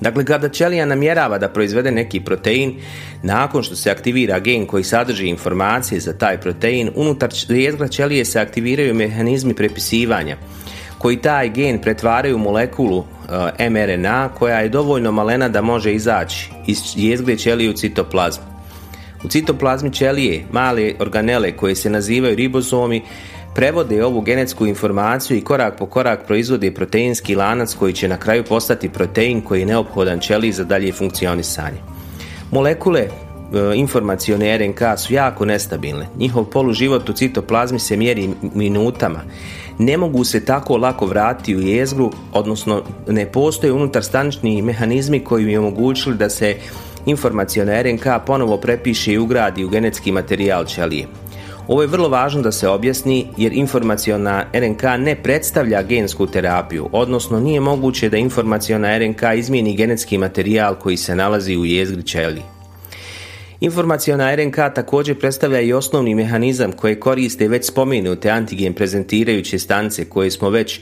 Dakle, 0.00 0.24
kada 0.24 0.48
ćelija 0.48 0.86
namjerava 0.86 1.38
da 1.38 1.48
proizvede 1.48 1.90
neki 1.90 2.20
protein, 2.20 2.80
nakon 3.22 3.62
što 3.62 3.76
se 3.76 3.90
aktivira 3.90 4.38
gen 4.38 4.66
koji 4.66 4.84
sadrži 4.84 5.26
informacije 5.26 6.00
za 6.00 6.12
taj 6.12 6.40
protein, 6.40 6.90
unutar 6.94 7.30
jezgra 7.48 7.88
ćelije 7.88 8.24
se 8.24 8.40
aktiviraju 8.40 8.94
mehanizmi 8.94 9.54
prepisivanja, 9.54 10.36
koji 10.98 11.16
taj 11.16 11.48
gen 11.48 11.78
pretvaraju 11.78 12.36
u 12.36 12.38
molekulu 12.38 13.04
e, 13.58 13.70
mRNA 13.70 14.28
koja 14.28 14.58
je 14.58 14.68
dovoljno 14.68 15.12
malena 15.12 15.48
da 15.48 15.62
može 15.62 15.94
izaći 15.94 16.50
iz 16.66 16.78
jezgre 16.96 17.36
ćelije 17.36 17.70
u 17.70 17.72
citoplazmu. 17.72 18.51
U 19.24 19.28
citoplazmi 19.28 19.92
ćelije 19.92 20.44
male 20.52 20.94
organele 21.00 21.52
koje 21.52 21.74
se 21.74 21.90
nazivaju 21.90 22.34
ribozomi 22.34 23.02
prevode 23.54 24.04
ovu 24.04 24.20
genetsku 24.20 24.66
informaciju 24.66 25.36
i 25.36 25.40
korak 25.40 25.78
po 25.78 25.86
korak 25.86 26.26
proizvode 26.26 26.70
proteinski 26.70 27.34
lanac 27.34 27.74
koji 27.74 27.92
će 27.92 28.08
na 28.08 28.16
kraju 28.16 28.44
postati 28.44 28.88
protein 28.88 29.40
koji 29.40 29.60
je 29.60 29.66
neophodan 29.66 30.20
ćeliji 30.20 30.52
za 30.52 30.64
dalje 30.64 30.92
funkcionisanje. 30.92 31.78
Molekule 32.50 33.00
e, 33.00 33.08
informacione 33.74 34.58
RNK 34.58 34.80
su 34.98 35.14
jako 35.14 35.44
nestabilne. 35.44 36.06
Njihov 36.18 36.44
poluživot 36.44 37.08
u 37.08 37.12
citoplazmi 37.12 37.78
se 37.78 37.96
mjeri 37.96 38.30
minutama. 38.54 39.20
Ne 39.78 39.96
mogu 39.96 40.24
se 40.24 40.44
tako 40.44 40.76
lako 40.76 41.06
vratiti 41.06 41.56
u 41.56 41.60
jezgru, 41.60 42.10
odnosno 42.32 42.82
ne 43.08 43.32
postoje 43.32 43.72
unutar 43.72 44.04
stanični 44.04 44.62
mehanizmi 44.62 45.20
koji 45.20 45.44
bi 45.44 45.56
omogućili 45.56 46.16
da 46.16 46.30
se 46.30 46.56
informaciona 47.06 47.82
RNK 47.82 48.06
ponovo 48.26 48.56
prepiše 48.56 49.12
i 49.12 49.18
ugradi 49.18 49.64
u 49.64 49.68
genetski 49.68 50.12
materijal 50.12 50.64
ćelije. 50.64 51.06
Ovo 51.68 51.82
je 51.82 51.88
vrlo 51.88 52.08
važno 52.08 52.42
da 52.42 52.52
se 52.52 52.68
objasni 52.68 53.26
jer 53.36 53.52
informaciona 53.52 54.44
RNK 54.54 54.82
ne 54.98 55.14
predstavlja 55.22 55.82
gensku 55.82 56.26
terapiju, 56.26 56.88
odnosno 56.92 57.40
nije 57.40 57.60
moguće 57.60 58.08
da 58.08 58.16
informaciona 58.16 58.98
RNK 58.98 59.22
izmijeni 59.36 59.76
genetski 59.76 60.18
materijal 60.18 60.74
koji 60.74 60.96
se 60.96 61.16
nalazi 61.16 61.56
u 61.56 61.64
jezgri 61.64 62.02
ćelije. 62.02 62.42
Informacijona 63.60 64.34
RNK 64.34 64.56
također 64.74 65.18
predstavlja 65.18 65.60
i 65.60 65.72
osnovni 65.72 66.14
mehanizam 66.14 66.72
koje 66.72 67.00
koriste 67.00 67.48
već 67.48 67.66
spomenute 67.66 68.30
antigen 68.30 68.74
prezentirajuće 68.74 69.58
stance 69.58 70.04
koje 70.04 70.30
smo 70.30 70.50
već 70.50 70.80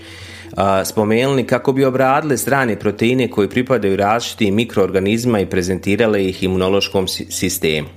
spomenuli 0.85 1.47
kako 1.47 1.73
bi 1.73 1.85
obradile 1.85 2.37
strane 2.37 2.78
proteine 2.78 3.30
koje 3.30 3.50
pripadaju 3.50 3.97
različitim 3.97 4.54
mikroorganizmima 4.54 5.40
i 5.40 5.47
prezentirale 5.47 6.25
ih 6.25 6.42
imunološkom 6.42 7.09
sistemu. 7.09 7.88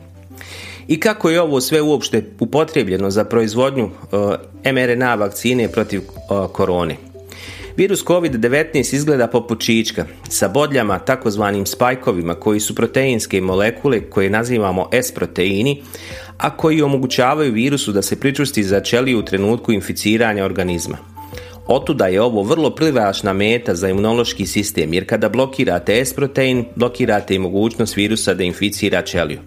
I 0.88 1.00
kako 1.00 1.30
je 1.30 1.42
ovo 1.42 1.62
sve 1.62 1.82
uopšte 1.82 2.24
upotrebljeno 2.40 3.12
za 3.12 3.26
proizvodnju 3.26 3.90
mRNA 4.74 5.16
vakcine 5.16 5.68
protiv 5.68 6.02
korone? 6.52 6.96
Virus 7.78 8.06
COVID-19 8.06 8.96
izgleda 8.96 9.28
poput 9.28 9.62
čička 9.62 10.06
sa 10.30 10.48
bodljama 10.48 11.00
takozvanim 11.00 11.66
spajkovima 11.66 12.36
koji 12.36 12.60
su 12.60 12.76
proteinske 12.76 13.42
molekule 13.42 14.02
koje 14.10 14.30
nazivamo 14.30 14.90
S-proteini, 15.04 15.84
a 16.38 16.58
koji 16.58 16.82
omogućavaju 16.82 17.54
virusu 17.54 17.92
da 17.92 18.02
se 18.02 18.20
pričusti 18.20 18.64
za 18.64 18.82
ćeliju 18.82 19.20
u 19.20 19.26
trenutku 19.26 19.72
inficiranja 19.72 20.46
organizma. 20.46 21.13
Otuda 21.68 22.08
je 22.08 22.22
ovo 22.22 22.44
vrlo 22.44 22.70
privlačna 22.70 23.34
meta 23.34 23.76
za 23.76 23.90
imunološki 23.90 24.46
sistem, 24.46 24.94
jer 24.94 25.10
kada 25.10 25.30
blokirate 25.30 26.06
S-protein, 26.06 26.66
blokirate 26.76 27.36
i 27.36 27.40
mogućnost 27.40 27.96
virusa 27.96 28.34
da 28.34 28.44
inficira 28.44 29.02
ćeliju. 29.02 29.40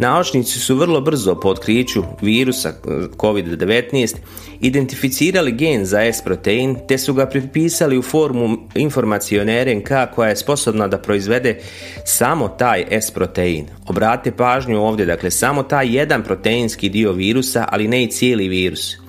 Naučnici 0.00 0.58
su 0.58 0.76
vrlo 0.76 1.00
brzo 1.00 1.34
po 1.34 1.48
otkriću 1.48 2.02
virusa 2.22 2.68
eh, 2.68 2.90
COVID-19 3.16 4.16
identificirali 4.60 5.52
gen 5.52 5.84
za 5.84 6.00
S-protein 6.00 6.76
te 6.88 6.98
su 6.98 7.14
ga 7.14 7.26
pripisali 7.26 7.98
u 7.98 8.02
formu 8.02 8.58
informacione 8.74 9.64
RNK 9.64 9.88
koja 10.14 10.28
je 10.28 10.36
sposobna 10.36 10.88
da 10.88 10.98
proizvede 10.98 11.58
samo 12.04 12.48
taj 12.48 12.84
S-protein. 12.90 13.66
Obrate 13.86 14.32
pažnju 14.32 14.82
ovdje, 14.82 15.06
dakle 15.06 15.30
samo 15.30 15.62
taj 15.62 15.96
jedan 15.96 16.22
proteinski 16.22 16.88
dio 16.88 17.12
virusa, 17.12 17.66
ali 17.68 17.88
ne 17.88 18.04
i 18.04 18.10
cijeli 18.10 18.48
virus. 18.48 18.99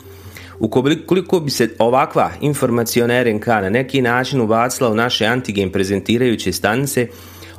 Ukoliko 0.62 1.40
bi 1.40 1.52
se 1.52 1.70
ovakva 1.80 2.32
informaciona 2.42 3.24
RNK 3.24 3.48
na 3.48 3.70
neki 3.70 4.02
način 4.02 4.42
ubacila 4.42 4.90
u 4.90 4.96
naše 4.96 5.26
antigen 5.26 5.72
prezentirajuće 5.72 6.52
stanice, 6.52 7.08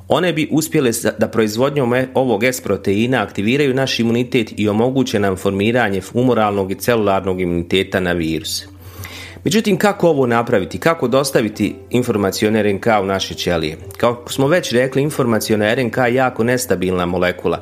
one 0.08 0.32
bi 0.32 0.48
uspjele 0.50 0.90
da 1.18 1.28
proizvodnjom 1.28 1.94
e, 1.94 2.08
ovog 2.14 2.44
S-proteina 2.44 3.22
aktiviraju 3.22 3.74
naš 3.74 4.00
imunitet 4.00 4.52
i 4.56 4.68
omoguće 4.68 5.18
nam 5.18 5.36
formiranje 5.36 6.00
humoralnog 6.00 6.72
i 6.72 6.74
celularnog 6.74 7.40
imuniteta 7.40 8.00
na 8.00 8.12
virus. 8.12 8.71
Međutim, 9.44 9.78
kako 9.78 10.08
ovo 10.08 10.26
napraviti? 10.26 10.78
Kako 10.78 11.08
dostaviti 11.08 11.76
informacione 11.90 12.62
RNK 12.62 12.86
u 13.02 13.06
naše 13.06 13.34
ćelije? 13.34 13.76
Kao 13.96 14.24
smo 14.26 14.48
već 14.48 14.72
rekli, 14.72 15.02
informaciona 15.02 15.74
RNK 15.74 15.96
je 15.96 16.14
jako 16.14 16.44
nestabilna 16.44 17.06
molekula. 17.06 17.60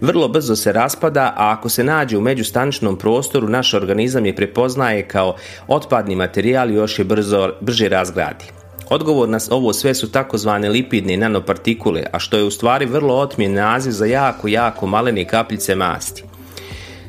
Vrlo 0.00 0.28
brzo 0.28 0.56
se 0.56 0.72
raspada, 0.72 1.34
a 1.36 1.52
ako 1.52 1.68
se 1.68 1.84
nađe 1.84 2.18
u 2.18 2.20
međustaničnom 2.20 2.96
prostoru, 2.96 3.48
naš 3.48 3.74
organizam 3.74 4.26
je 4.26 4.36
prepoznaje 4.36 5.02
kao 5.02 5.36
otpadni 5.66 6.16
materijal 6.16 6.70
i 6.70 6.74
još 6.74 6.98
je 6.98 7.04
brzo, 7.04 7.52
brže 7.60 7.88
razgradi. 7.88 8.44
Odgovor 8.90 9.28
na 9.28 9.38
ovo 9.50 9.72
sve 9.72 9.94
su 9.94 10.12
takozvane 10.12 10.68
lipidne 10.68 11.16
nanopartikule, 11.16 12.02
a 12.12 12.18
što 12.18 12.36
je 12.36 12.44
u 12.44 12.50
stvari 12.50 12.86
vrlo 12.86 13.14
otmjen 13.14 13.54
naziv 13.54 13.90
za 13.90 14.06
jako, 14.06 14.48
jako 14.48 14.86
malene 14.86 15.24
kapljice 15.24 15.74
masti. 15.74 16.24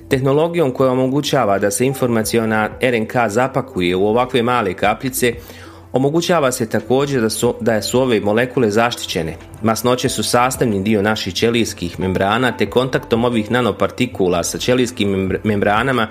Tehnologijom 0.09 0.71
koja 0.71 0.91
omogućava 0.91 1.59
da 1.59 1.71
se 1.71 1.85
informacijona 1.85 2.69
RNK 2.81 3.13
zapakuje 3.27 3.95
u 3.95 4.07
ovakve 4.07 4.43
male 4.43 4.73
kapljice, 4.73 5.33
omogućava 5.93 6.51
se 6.51 6.69
također 6.69 7.21
da 7.21 7.29
su, 7.29 7.55
da 7.61 7.81
su 7.81 8.01
ove 8.01 8.19
molekule 8.19 8.71
zaštićene. 8.71 9.35
Masnoće 9.61 10.09
su 10.09 10.23
sastavni 10.23 10.83
dio 10.83 11.01
naših 11.01 11.33
ćelijskih 11.33 11.99
membrana, 11.99 12.57
te 12.57 12.69
kontaktom 12.69 13.25
ovih 13.25 13.51
nanopartikula 13.51 14.43
sa 14.43 14.57
ćelijskim 14.57 15.31
membranama 15.43 16.07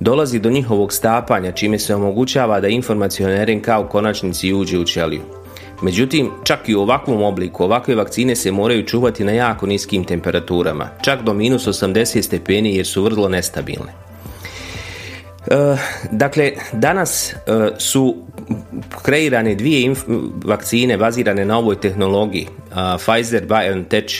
dolazi 0.00 0.38
do 0.38 0.50
njihovog 0.50 0.92
stapanja, 0.92 1.52
čime 1.52 1.78
se 1.78 1.94
omogućava 1.94 2.60
da 2.60 2.68
informacijon 2.68 3.44
RNK 3.44 3.68
u 3.84 3.88
konačnici 3.88 4.54
uđe 4.54 4.78
u 4.78 4.84
ćeliju. 4.84 5.41
Međutim, 5.82 6.30
čak 6.44 6.68
i 6.68 6.74
u 6.74 6.80
ovakvom 6.80 7.22
obliku 7.22 7.64
ovakve 7.64 7.94
vakcine 7.94 8.36
se 8.36 8.52
moraju 8.52 8.86
čuvati 8.86 9.24
na 9.24 9.32
jako 9.32 9.66
niskim 9.66 10.04
temperaturama, 10.04 10.88
čak 11.02 11.22
do 11.22 11.34
minus 11.34 11.66
80 11.66 12.22
stepeni 12.22 12.76
jer 12.76 12.86
su 12.86 13.02
vrlo 13.02 13.28
nestabilne. 13.28 13.92
E, 15.46 15.76
dakle, 16.10 16.52
danas 16.72 17.32
e, 17.32 17.36
su 17.78 18.16
kreirane 19.02 19.54
dvije 19.54 19.94
vakcine 20.44 20.96
bazirane 20.96 21.44
na 21.44 21.58
ovoj 21.58 21.80
tehnologiji, 21.80 22.46
Pfizer 22.98 23.46
BioNTech 23.46 24.14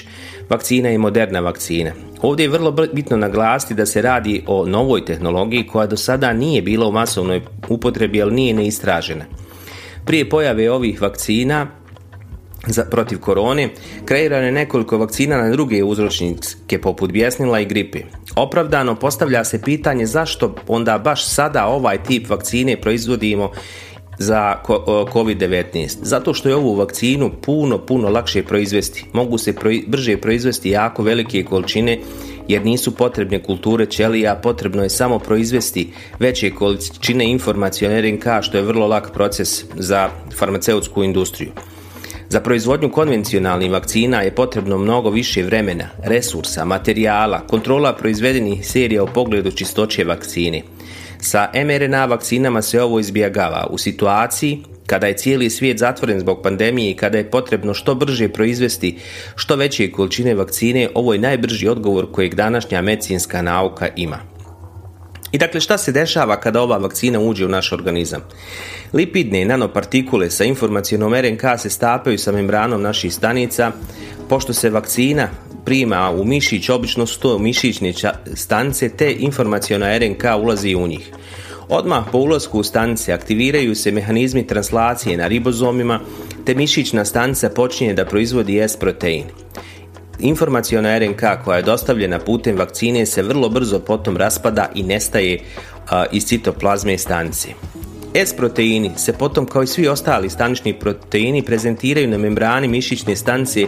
vakcina 0.50 0.90
i 0.90 0.99
Moderna 0.99 1.40
vakcina. 1.40 1.92
Ovdje 2.23 2.45
je 2.45 2.49
vrlo 2.49 2.71
bitno 2.71 3.16
naglasiti 3.16 3.75
da 3.75 3.87
se 3.87 4.02
radi 4.02 4.42
o 4.47 4.66
novoj 4.66 5.04
tehnologiji 5.04 5.66
koja 5.66 5.87
do 5.87 5.97
sada 5.97 6.33
nije 6.33 6.62
bila 6.62 6.87
u 6.87 6.92
masovnoj 6.92 7.40
upotrebi, 7.69 8.23
ali 8.23 8.35
nije 8.35 8.54
neistražena. 8.54 9.25
Prije 10.04 10.28
pojave 10.28 10.71
ovih 10.71 11.02
vakcina 11.02 11.66
za, 12.66 12.85
protiv 12.85 13.21
korone, 13.21 13.68
kreirano 14.04 14.47
je 14.47 14.52
nekoliko 14.52 14.99
vakcina 14.99 15.37
na 15.37 15.50
druge 15.50 15.85
uzročnike 15.85 16.80
poput 16.80 17.12
bjesnila 17.12 17.61
i 17.61 17.64
gripe. 17.64 18.00
Opravdano 18.37 18.94
postavlja 18.94 19.44
se 19.44 19.62
pitanje 19.62 20.06
zašto 20.06 20.54
onda 20.68 20.99
baš 20.99 21.28
sada 21.28 21.66
ovaj 21.66 22.02
tip 22.02 22.28
vakcine 22.30 22.80
proizvodimo 22.80 23.50
za 24.18 24.56
COVID-19. 25.12 25.97
Zato 26.02 26.35
što 26.35 26.49
je 26.49 26.56
ovu 26.56 26.75
vakcinu 26.75 27.30
puno, 27.42 27.78
puno 27.78 28.09
lakše 28.09 28.42
proizvesti. 28.42 29.04
Mogu 29.12 29.38
se 29.38 29.54
brže 29.87 30.16
proizvesti 30.16 30.71
jako 30.71 31.02
velike 31.02 31.44
količine 31.44 31.99
jer 32.49 32.65
nisu 32.65 32.95
potrebne 32.97 33.43
kulture 33.43 33.87
ćelija, 33.87 34.41
potrebno 34.43 34.83
je 34.83 34.91
samo 34.91 35.19
proizvesti 35.19 35.93
veće 36.19 36.51
količine 36.51 37.31
informacijone 37.31 38.01
RNK 38.01 38.25
što 38.43 38.57
je 38.57 38.63
vrlo 38.63 38.87
lak 38.87 39.13
proces 39.13 39.65
za 39.75 40.11
farmaceutsku 40.39 41.05
industriju. 41.05 41.53
Za 42.29 42.41
proizvodnju 42.41 42.93
konvencionalnih 42.93 43.71
vakcina 43.71 44.23
je 44.23 44.35
potrebno 44.35 44.79
mnogo 44.79 45.11
više 45.11 45.43
vremena, 45.43 45.89
resursa, 46.05 46.65
materijala, 46.65 47.47
kontrola 47.47 47.93
proizvedenih 47.93 48.67
serija 48.67 49.03
u 49.03 49.07
pogledu 49.07 49.51
čistoće 49.51 50.05
vakcine. 50.05 50.63
Sa 51.21 51.51
mRNA 51.55 52.05
vakcinama 52.05 52.63
se 52.63 52.83
ovo 52.83 53.01
izbjegava 53.01 53.67
u 53.71 53.79
situaciji 53.79 54.63
kada 54.87 55.07
je 55.07 55.17
cijeli 55.17 55.51
svijet 55.51 55.79
zatvoren 55.79 56.21
zbog 56.21 56.43
pandemije 56.43 56.91
i 56.91 56.97
kada 56.97 57.19
je 57.19 57.31
potrebno 57.31 57.75
što 57.75 57.95
brže 57.95 58.29
proizvesti 58.29 58.99
što 59.37 59.57
veće 59.57 59.91
količine 59.91 60.35
vakcine, 60.35 60.89
ovo 60.95 61.12
je 61.12 61.19
najbrži 61.19 61.69
odgovor 61.69 62.12
kojeg 62.12 62.35
današnja 62.35 62.83
medicinska 62.83 63.43
nauka 63.43 63.89
ima. 63.97 64.19
I 65.33 65.39
dakle 65.39 65.61
šta 65.61 65.79
se 65.79 65.93
dešava 65.93 66.41
kada 66.41 66.62
ova 66.62 66.77
vakcina 66.79 67.21
uđe 67.21 67.47
u 67.47 67.49
naš 67.49 67.73
organizam? 67.73 68.21
Lipidne 68.93 69.45
nanopartikule 69.45 70.31
sa 70.31 70.45
informacijom 70.45 71.15
RNK 71.15 71.43
se 71.59 71.71
stapaju 71.71 72.19
sa 72.19 72.33
membranom 72.33 72.83
naših 72.83 73.15
stanica, 73.15 73.73
pošto 74.29 74.53
se 74.53 74.71
vakcina 74.71 75.29
prima 75.65 76.11
u 76.11 76.25
mišić, 76.25 76.69
obično 76.69 77.07
su 77.07 77.21
to 77.21 77.39
mišićne 77.39 77.93
stanice, 78.35 78.89
te 78.89 79.12
informacijona 79.19 79.99
RNK 79.99 80.25
ulazi 80.43 80.75
u 80.75 80.87
njih. 80.87 81.12
Odmah 81.75 82.05
po 82.12 82.19
ulasku 82.19 82.59
u 82.59 82.62
stanice 82.62 83.12
aktiviraju 83.12 83.75
se 83.75 83.93
mehanizmi 83.93 84.47
translacije 84.47 85.17
na 85.17 85.26
ribozomima, 85.26 86.00
te 86.45 86.55
mišićna 86.55 87.05
stanica 87.05 87.50
počinje 87.50 87.95
da 87.95 88.05
proizvodi 88.05 88.61
S-protein. 88.61 89.25
Informacijona 90.21 90.99
RNK 90.99 91.23
koja 91.45 91.57
je 91.57 91.62
dostavljena 91.62 92.19
putem 92.19 92.57
vakcine 92.57 93.07
se 93.07 93.23
vrlo 93.23 93.49
brzo 93.49 93.79
potom 93.79 94.17
raspada 94.17 94.71
i 94.75 94.83
nestaje 94.83 95.41
iz 96.12 96.26
citoplazme 96.26 96.99
stanice. 96.99 97.49
S-proteini 98.14 98.91
se 98.97 99.12
potom 99.12 99.47
kao 99.47 99.62
i 99.62 99.67
svi 99.67 99.88
ostali 99.88 100.31
stanični 100.31 100.75
proteini 100.75 101.43
prezentiraju 101.43 102.09
na 102.09 102.19
membrani 102.19 102.69
mišićne 102.69 103.17
stanice 103.17 103.67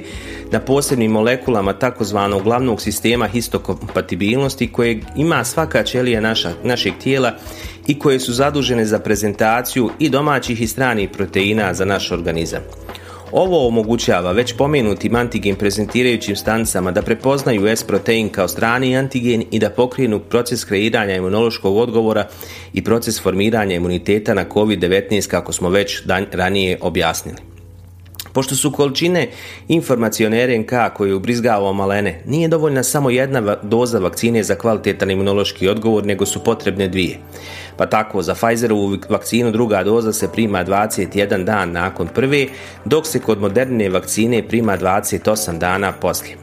na 0.50 0.60
posebnim 0.60 1.10
molekulama 1.10 1.72
takozvanog 1.72 2.42
glavnog 2.42 2.80
sistema 2.80 3.26
histokompatibilnosti 3.28 4.72
koje 4.72 5.00
ima 5.16 5.44
svaka 5.44 5.82
ćelija 5.82 6.20
naša, 6.20 6.52
našeg 6.64 6.92
tijela 7.02 7.32
i 7.86 7.98
koje 7.98 8.20
su 8.20 8.32
zadužene 8.32 8.84
za 8.84 8.98
prezentaciju 8.98 9.90
i 9.98 10.08
domaćih 10.08 10.60
i 10.60 10.66
stranih 10.66 11.10
proteina 11.10 11.74
za 11.74 11.84
naš 11.84 12.10
organizam. 12.10 12.60
Ovo 13.32 13.68
omogućava 13.68 14.32
već 14.32 14.56
pomenutim 14.56 15.14
antigen 15.14 15.56
prezentirajućim 15.56 16.36
stanicama 16.36 16.90
da 16.90 17.02
prepoznaju 17.02 17.66
S-protein 17.66 18.28
kao 18.28 18.48
strani 18.48 18.96
antigen 18.96 19.44
i 19.50 19.58
da 19.58 19.70
pokrenu 19.70 20.20
proces 20.20 20.64
kreiranja 20.64 21.14
imunološkog 21.14 21.76
odgovora 21.76 22.28
i 22.72 22.84
proces 22.84 23.22
formiranja 23.22 23.74
imuniteta 23.74 24.34
na 24.34 24.44
COVID-19 24.44 25.28
kako 25.28 25.52
smo 25.52 25.68
već 25.68 26.02
ranije 26.32 26.78
objasnili. 26.80 27.53
Pošto 28.34 28.56
su 28.56 28.72
količine 28.72 29.28
informacione 29.68 30.46
RNK 30.46 30.72
koje 30.96 31.14
ubrizgava 31.14 31.72
malene, 31.72 32.22
nije 32.26 32.48
dovoljna 32.48 32.82
samo 32.82 33.10
jedna 33.10 33.56
doza 33.62 33.98
vakcine 33.98 34.42
za 34.42 34.54
kvalitetan 34.54 35.10
imunološki 35.10 35.68
odgovor, 35.68 36.06
nego 36.06 36.26
su 36.26 36.44
potrebne 36.44 36.88
dvije. 36.88 37.18
Pa 37.76 37.86
tako, 37.86 38.22
za 38.22 38.34
Pfizerovu 38.34 38.96
vakcinu 39.08 39.50
druga 39.50 39.84
doza 39.84 40.12
se 40.12 40.32
prima 40.32 40.64
21 40.64 41.44
dan 41.44 41.72
nakon 41.72 42.08
prve, 42.08 42.46
dok 42.84 43.06
se 43.06 43.20
kod 43.20 43.40
moderne 43.40 43.88
vakcine 43.88 44.48
prima 44.48 44.78
28 44.78 45.58
dana 45.58 45.92
poslije. 45.92 46.36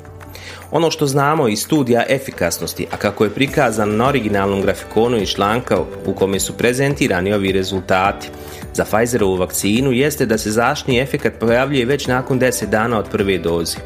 Ono 0.72 0.92
što 0.92 1.08
znamo 1.08 1.48
iz 1.48 1.60
studija 1.60 2.04
efikasnosti, 2.10 2.88
a 2.92 2.98
kako 2.98 3.24
je 3.24 3.30
prikazan 3.30 3.96
na 3.96 4.08
originalnom 4.08 4.62
grafikonu 4.62 5.18
iz 5.18 5.30
članka 5.30 5.80
u 6.06 6.14
kome 6.14 6.40
su 6.40 6.58
prezentirani 6.58 7.34
ovi 7.34 7.52
rezultati 7.52 8.30
za 8.74 8.86
Pfizerovu 8.86 9.36
vakcinu, 9.36 9.92
jeste 9.92 10.26
da 10.26 10.38
se 10.38 10.52
zaštitni 10.52 11.00
efekat 11.00 11.34
pojavljuje 11.40 11.86
već 11.86 12.08
nakon 12.08 12.40
10 12.40 12.66
dana 12.66 13.00
od 13.00 13.10
prve 13.10 13.38
doze. 13.38 13.78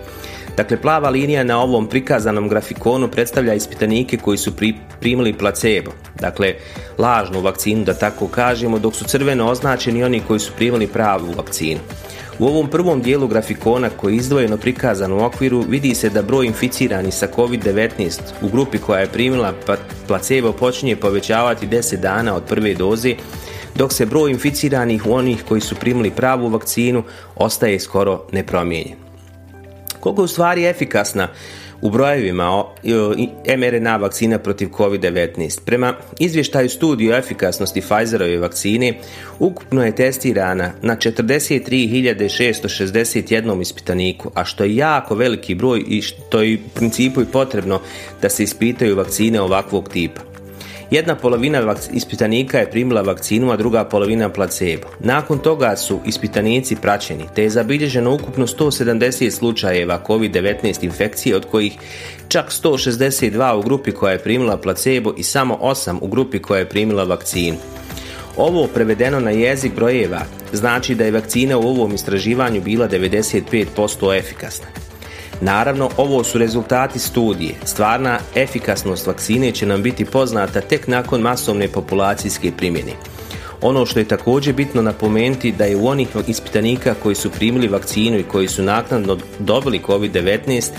Dakle, 0.57 0.81
plava 0.81 1.09
linija 1.09 1.43
na 1.43 1.61
ovom 1.61 1.87
prikazanom 1.87 2.49
grafikonu 2.49 3.07
predstavlja 3.07 3.53
ispitanike 3.53 4.17
koji 4.17 4.37
su 4.37 4.53
primili 4.99 5.33
placebo, 5.33 5.91
dakle, 6.19 6.53
lažnu 6.97 7.41
vakcinu 7.41 7.83
da 7.83 7.93
tako 7.93 8.27
kažemo, 8.27 8.79
dok 8.79 8.95
su 8.95 9.05
crveno 9.05 9.49
označeni 9.49 10.03
oni 10.03 10.21
koji 10.27 10.39
su 10.39 10.51
primili 10.57 10.87
pravu 10.87 11.33
vakcinu. 11.37 11.79
U 12.39 12.45
ovom 12.45 12.69
prvom 12.69 13.01
dijelu 13.01 13.27
grafikona 13.27 13.89
koji 13.89 14.13
je 14.13 14.17
izdvojeno 14.17 14.57
prikazan 14.57 15.11
u 15.11 15.25
okviru 15.25 15.61
vidi 15.69 15.95
se 15.95 16.09
da 16.09 16.21
broj 16.21 16.45
inficiranih 16.45 17.13
sa 17.13 17.27
COVID-19 17.35 18.19
u 18.41 18.49
grupi 18.49 18.77
koja 18.77 18.99
je 18.99 19.07
primila 19.07 19.53
pa- 19.65 19.77
placebo 20.07 20.51
počinje 20.51 20.95
povećavati 20.95 21.67
10 21.67 21.95
dana 21.95 22.35
od 22.35 22.43
prve 22.43 22.73
doze, 22.73 23.15
dok 23.75 23.93
se 23.93 24.05
broj 24.05 24.31
inficiranih 24.31 25.05
u 25.05 25.13
onih 25.13 25.43
koji 25.47 25.61
su 25.61 25.75
primili 25.75 26.11
pravu 26.11 26.49
vakcinu 26.49 27.03
ostaje 27.35 27.79
skoro 27.79 28.27
nepromijenjen. 28.31 28.97
Koliko 29.99 30.21
je 30.21 30.25
u 30.25 30.27
stvari 30.27 30.65
efikasna 30.65 31.27
u 31.81 31.89
brojevima 31.89 32.63
mRNA 33.57 33.97
vakcina 33.97 34.39
protiv 34.39 34.69
COVID-19. 34.69 35.59
Prema 35.65 35.93
izvještaju 36.19 36.69
studiju 36.69 37.13
efikasnosti 37.13 37.81
Pfizerove 37.81 38.37
vakcine, 38.37 38.93
ukupno 39.39 39.85
je 39.85 39.95
testirana 39.95 40.71
na 40.81 40.95
43.661 40.95 43.61
ispitaniku, 43.61 44.31
a 44.35 44.45
što 44.45 44.63
je 44.63 44.75
jako 44.75 45.15
veliki 45.15 45.55
broj 45.55 45.83
i 45.87 46.01
što 46.01 46.41
je 46.41 46.55
u 46.55 46.59
principu 46.75 47.21
i 47.21 47.31
potrebno 47.31 47.81
da 48.21 48.29
se 48.29 48.43
ispitaju 48.43 48.95
vakcine 48.95 49.41
ovakvog 49.41 49.89
tipa. 49.89 50.34
Jedna 50.91 51.15
polovina 51.15 51.75
ispitanika 51.93 52.59
je 52.59 52.71
primila 52.71 53.01
vakcinu, 53.01 53.51
a 53.51 53.57
druga 53.57 53.83
polovina 53.83 54.29
placebo. 54.29 54.87
Nakon 54.99 55.39
toga 55.39 55.75
su 55.75 55.99
ispitanici 56.05 56.75
praćeni, 56.75 57.23
te 57.35 57.43
je 57.43 57.49
zabilježeno 57.49 58.13
ukupno 58.13 58.47
170 58.47 59.29
slučajeva 59.31 60.03
COVID-19 60.07 60.83
infekcije, 60.83 61.35
od 61.35 61.45
kojih 61.45 61.73
čak 62.27 62.51
162 62.51 63.55
u 63.55 63.61
grupi 63.61 63.91
koja 63.91 64.11
je 64.11 64.23
primila 64.23 64.57
placebo 64.57 65.13
i 65.17 65.23
samo 65.23 65.57
8 65.61 65.97
u 66.01 66.07
grupi 66.07 66.39
koja 66.39 66.59
je 66.59 66.69
primila 66.69 67.03
vakcinu. 67.03 67.57
Ovo 68.37 68.67
prevedeno 68.67 69.19
na 69.19 69.31
jezik 69.31 69.75
brojeva 69.75 70.21
znači 70.53 70.95
da 70.95 71.05
je 71.05 71.11
vakcina 71.11 71.57
u 71.57 71.67
ovom 71.67 71.93
istraživanju 71.93 72.61
bila 72.61 72.89
95% 72.89 74.19
efikasna. 74.19 74.84
Naravno, 75.41 75.89
ovo 75.97 76.23
su 76.23 76.37
rezultati 76.37 76.99
studije. 76.99 77.55
Stvarna 77.65 78.19
efikasnost 78.35 79.07
vakcine 79.07 79.51
će 79.51 79.65
nam 79.65 79.83
biti 79.83 80.05
poznata 80.05 80.61
tek 80.61 80.87
nakon 80.87 81.21
masovne 81.21 81.67
populacijske 81.67 82.51
primjene. 82.57 82.91
Ono 83.61 83.85
što 83.85 83.99
je 83.99 84.07
također 84.07 84.53
bitno 84.53 84.81
napomenuti 84.81 85.51
da 85.51 85.65
je 85.65 85.75
u 85.75 85.87
onih 85.87 86.07
ispitanika 86.27 86.95
koji 87.03 87.15
su 87.15 87.29
primili 87.29 87.67
vakcinu 87.67 88.19
i 88.19 88.23
koji 88.23 88.47
su 88.47 88.63
naknadno 88.63 89.17
dobili 89.39 89.81
COVID-19 89.87 90.71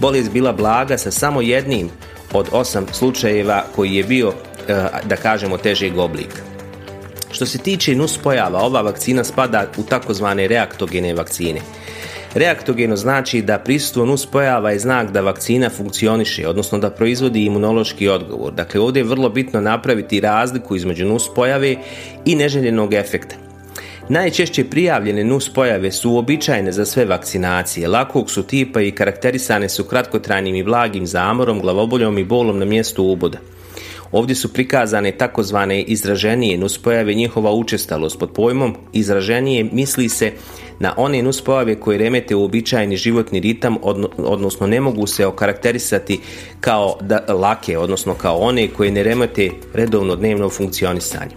bolest 0.00 0.30
bila 0.30 0.52
blaga 0.52 0.98
sa 0.98 1.10
samo 1.10 1.42
jednim 1.42 1.90
od 2.32 2.48
osam 2.52 2.86
slučajeva 2.92 3.64
koji 3.76 3.94
je 3.94 4.04
bio, 4.04 4.32
eh, 4.68 4.86
da 5.04 5.16
kažemo, 5.16 5.56
težeg 5.56 5.98
oblika. 5.98 6.42
Što 7.30 7.46
se 7.46 7.58
tiče 7.58 7.94
nuspojava, 7.94 8.60
ova 8.60 8.80
vakcina 8.80 9.24
spada 9.24 9.66
u 9.76 9.82
takozvane 9.82 10.48
reaktogene 10.48 11.14
vakcine. 11.14 11.60
Reaktogeno 12.34 12.96
znači 12.96 13.42
da 13.42 13.58
prisustvo 13.58 14.04
nuspojava 14.04 14.70
je 14.70 14.78
znak 14.78 15.10
da 15.10 15.20
vakcina 15.20 15.70
funkcioniše, 15.70 16.48
odnosno 16.48 16.78
da 16.78 16.90
proizvodi 16.90 17.44
imunološki 17.44 18.08
odgovor. 18.08 18.52
Dakle, 18.52 18.80
ovdje 18.80 19.00
je 19.00 19.04
vrlo 19.04 19.28
bitno 19.28 19.60
napraviti 19.60 20.20
razliku 20.20 20.76
između 20.76 21.06
nuspojave 21.06 21.76
i 22.24 22.34
neželjenog 22.34 22.94
efekta. 22.94 23.36
Najčešće 24.08 24.64
prijavljene 24.64 25.24
nuspojave 25.24 25.92
su 25.92 26.10
uobičajene 26.10 26.72
za 26.72 26.84
sve 26.84 27.04
vakcinacije, 27.04 27.88
lakog 27.88 28.30
su 28.30 28.42
tipa 28.42 28.80
i 28.80 28.90
karakterisane 28.90 29.68
su 29.68 29.84
kratkotrajnim 29.84 30.54
i 30.54 30.62
blagim 30.62 31.06
zamorom, 31.06 31.60
glavoboljom 31.60 32.18
i 32.18 32.24
bolom 32.24 32.58
na 32.58 32.64
mjestu 32.64 33.04
uboda. 33.04 33.38
Ovdje 34.14 34.34
su 34.36 34.52
prikazane 34.52 35.12
takozvane 35.12 35.82
izraženije 35.82 36.58
nuspojave 36.58 37.14
njihova 37.14 37.52
učestalost. 37.52 38.18
Pod 38.18 38.30
pojmom 38.30 38.76
izraženije 38.92 39.64
misli 39.72 40.08
se 40.08 40.32
na 40.78 40.94
one 40.96 41.22
nuspojave 41.22 41.80
koje 41.80 41.98
remete 41.98 42.34
uobičajeni 42.34 42.96
životni 42.96 43.40
ritam, 43.40 43.76
odnosno 44.16 44.66
ne 44.66 44.80
mogu 44.80 45.06
se 45.06 45.26
okarakterisati 45.26 46.20
kao 46.60 46.98
da, 47.00 47.24
lake, 47.28 47.78
odnosno 47.78 48.14
kao 48.14 48.36
one 48.38 48.68
koje 48.68 48.90
ne 48.90 49.02
remete 49.02 49.50
redovno 49.72 50.16
dnevno 50.16 50.50
funkcionisanje. 50.50 51.34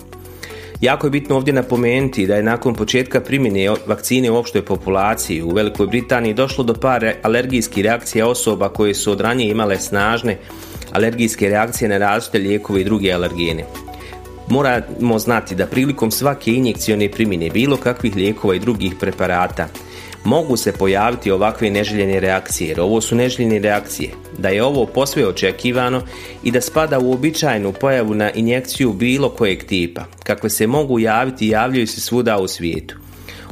Jako 0.82 1.08
je 1.08 1.12
bitno 1.12 1.36
ovdje 1.36 1.54
napomenuti 1.54 2.28
da 2.28 2.36
je 2.36 2.44
nakon 2.44 2.76
početka 2.76 3.22
primjene 3.22 3.70
vakcine 3.88 4.32
u 4.32 4.36
opštoj 4.36 4.66
populaciji 4.66 5.42
u 5.42 5.50
Velikoj 5.50 5.88
Britaniji 5.88 6.34
došlo 6.34 6.63
do 6.63 6.74
par 6.74 7.13
alergijskih 7.24 7.84
reakcija 7.84 8.28
osoba 8.28 8.70
koje 8.70 8.94
su 8.94 9.12
od 9.12 9.22
ranije 9.22 9.52
imale 9.52 9.80
snažne 9.80 10.38
alergijske 10.98 11.50
reakcije 11.50 11.90
na 11.90 11.98
različite 11.98 12.40
lijekove 12.40 12.82
i 12.82 12.84
druge 12.84 13.12
alergene. 13.14 13.66
Moramo 14.50 15.20
znati 15.20 15.56
da 15.56 15.66
prilikom 15.66 16.12
svake 16.12 16.54
injekcione 16.54 17.12
primjene 17.12 17.50
bilo 17.50 17.78
kakvih 17.78 18.16
lijekova 18.16 18.56
i 18.56 18.60
drugih 18.60 18.94
preparata 19.00 19.68
mogu 20.24 20.58
se 20.58 20.72
pojaviti 20.72 21.32
ovakve 21.32 21.70
neželjene 21.70 22.20
reakcije, 22.20 22.70
jer 22.70 22.82
ovo 22.82 23.02
su 23.02 23.16
neželjene 23.16 23.60
reakcije, 23.60 24.10
da 24.38 24.50
je 24.50 24.64
ovo 24.64 24.86
posve 24.86 25.28
očekivano 25.28 26.02
i 26.44 26.52
da 26.52 26.62
spada 26.62 27.00
u 27.00 27.14
običajnu 27.14 27.74
pojavu 27.74 28.14
na 28.14 28.32
injekciju 28.32 28.94
bilo 28.94 29.30
kojeg 29.30 29.64
tipa, 29.64 30.06
kakve 30.24 30.50
se 30.50 30.68
mogu 30.68 31.00
javiti 31.00 31.46
i 31.46 31.50
javljaju 31.50 31.88
se 31.88 32.02
svuda 32.02 32.38
u 32.38 32.48
svijetu. 32.48 33.07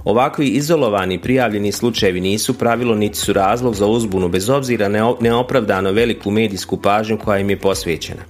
Ovakvi 0.06 0.48
izolovani 0.48 1.22
prijavljeni 1.22 1.72
slučajevi 1.72 2.22
nisu 2.22 2.54
pravilo 2.54 2.96
niti 2.96 3.18
su 3.18 3.34
razlog 3.34 3.76
za 3.76 3.86
uzbunu 3.86 4.30
bez 4.30 4.50
obzira 4.50 4.90
na 4.90 5.14
neopravdano 5.20 5.92
veliku 5.92 6.32
medijsku 6.32 6.82
pažnju 6.82 7.18
koja 7.18 7.40
im 7.40 7.50
je 7.50 7.60
posvećena. 7.60 8.22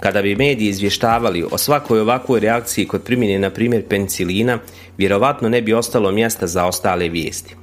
Kada 0.00 0.22
bi 0.22 0.36
mediji 0.36 0.68
izvještavali 0.68 1.44
o 1.50 1.58
svakoj 1.58 2.00
ovakvoj 2.00 2.40
reakciji 2.40 2.86
kod 2.86 3.02
primjene 3.02 3.38
na 3.38 3.50
primjer 3.50 3.84
penicilina, 3.88 4.58
vjerovatno 4.98 5.48
ne 5.48 5.62
bi 5.62 5.74
ostalo 5.74 6.12
mjesta 6.12 6.46
za 6.46 6.66
ostale 6.66 7.08
vijesti. 7.08 7.54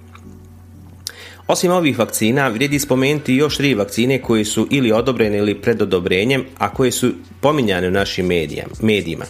Osim 1.47 1.71
ovih 1.71 1.99
vakcina, 1.99 2.47
vrijedi 2.47 2.79
spomenuti 2.79 3.35
još 3.35 3.57
tri 3.57 3.73
vakcine 3.73 4.21
koje 4.21 4.45
su 4.45 4.67
ili 4.71 4.91
odobrene 4.91 5.37
ili 5.37 5.61
pred 5.61 5.81
odobrenjem, 5.81 6.45
a 6.57 6.73
koje 6.73 6.91
su 6.91 7.11
pominjane 7.41 7.87
u 7.87 7.91
našim 7.91 8.25
medijima. 8.81 9.25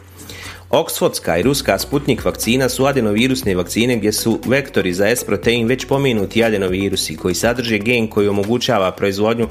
Oksfordska 0.76 1.38
i 1.38 1.44
ruska 1.44 1.80
Sputnik 1.80 2.26
vakcina 2.26 2.70
su 2.70 2.86
adenovirusne 2.86 3.56
vakcine 3.56 3.98
gdje 3.98 4.12
su 4.12 4.40
vektori 4.48 4.94
za 4.94 5.08
S-protein 5.08 5.68
već 5.68 5.86
pomenuti 5.86 6.44
adenovirusi 6.44 7.16
koji 7.18 7.36
sadrže 7.36 7.78
gen 7.78 8.08
koji 8.08 8.28
omogućava 8.28 8.92
proizvodnju 8.92 9.48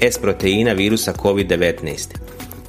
S-proteina 0.00 0.72
virusa 0.72 1.12
COVID-19. 1.12 1.74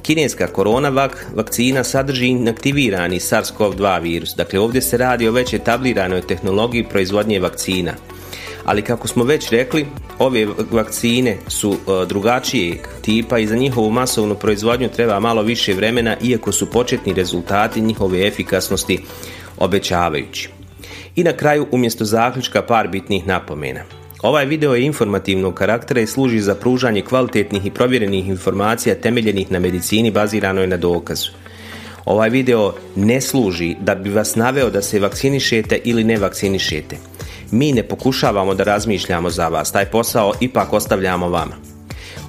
Kineska 0.02 0.46
koronavac 0.46 1.12
vakcina 1.34 1.84
sadrži 1.84 2.26
inaktivirani 2.26 3.18
SARS-CoV-2 3.18 4.02
virus, 4.02 4.34
dakle 4.36 4.58
ovdje 4.60 4.82
se 4.82 4.96
radi 4.96 5.28
o 5.28 5.32
već 5.32 5.54
etabliranoj 5.54 6.26
tehnologiji 6.26 6.84
proizvodnje 6.84 7.40
vakcina– 7.40 7.94
ali 8.64 8.82
kako 8.82 9.08
smo 9.08 9.24
već 9.24 9.50
rekli, 9.50 9.86
ove 10.18 10.46
vakcine 10.70 11.36
su 11.48 11.72
e, 11.72 12.06
drugačije 12.06 12.78
tipa 13.02 13.38
i 13.38 13.46
za 13.46 13.56
njihovu 13.56 13.90
masovnu 13.90 14.34
proizvodnju 14.34 14.88
treba 14.88 15.20
malo 15.20 15.42
više 15.42 15.74
vremena 15.74 16.16
iako 16.22 16.52
su 16.52 16.70
početni 16.70 17.14
rezultati 17.14 17.80
njihove 17.80 18.26
efikasnosti 18.26 18.98
obećavajući. 19.58 20.48
I 21.16 21.24
na 21.24 21.32
kraju 21.32 21.66
umjesto 21.70 22.04
zaključka 22.04 22.62
par 22.62 22.88
bitnih 22.88 23.26
napomena. 23.26 23.80
Ovaj 24.22 24.46
video 24.46 24.74
je 24.74 24.84
informativnog 24.84 25.54
karaktera 25.54 26.00
i 26.00 26.06
služi 26.06 26.40
za 26.40 26.54
pružanje 26.54 27.02
kvalitetnih 27.02 27.66
i 27.66 27.70
provjerenih 27.70 28.28
informacija 28.28 28.94
temeljenih 28.94 29.52
na 29.52 29.58
medicini 29.58 30.10
baziranoj 30.10 30.66
na 30.66 30.76
dokazu. 30.76 31.30
Ovaj 32.04 32.30
video 32.30 32.74
ne 32.96 33.20
služi 33.20 33.76
da 33.80 33.94
bi 33.94 34.10
vas 34.10 34.36
naveo 34.36 34.70
da 34.70 34.82
se 34.82 35.00
vakcinišete 35.00 35.80
ili 35.84 36.04
ne 36.04 36.16
vakcinišete 36.16 36.96
mi 37.54 37.72
ne 37.72 37.82
pokušavamo 37.82 38.54
da 38.54 38.64
razmišljamo 38.64 39.30
za 39.30 39.48
vas, 39.48 39.72
taj 39.72 39.84
posao 39.84 40.32
ipak 40.40 40.72
ostavljamo 40.72 41.28
vama. 41.28 41.54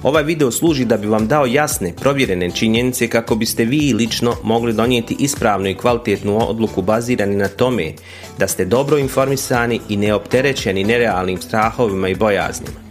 Ovaj 0.02 0.22
video 0.22 0.50
služi 0.50 0.84
da 0.84 0.96
bi 0.96 1.06
vam 1.06 1.28
dao 1.28 1.46
jasne, 1.46 1.92
provjerene 2.00 2.50
činjenice 2.50 3.08
kako 3.08 3.34
biste 3.34 3.64
vi 3.64 3.92
lično 3.92 4.34
mogli 4.42 4.72
donijeti 4.72 5.16
ispravnu 5.18 5.68
i 5.68 5.74
kvalitetnu 5.74 6.48
odluku 6.48 6.82
bazirani 6.82 7.36
na 7.36 7.48
tome 7.48 7.92
da 8.38 8.48
ste 8.48 8.64
dobro 8.64 8.98
informisani 8.98 9.80
i 9.88 9.96
neopterećeni 9.96 10.84
nerealnim 10.84 11.40
strahovima 11.42 12.08
i 12.08 12.14
bojaznima. 12.14 12.86